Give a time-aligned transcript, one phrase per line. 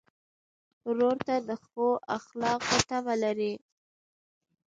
[0.89, 3.53] ورور ته د ښو اخلاقو تمه لرې.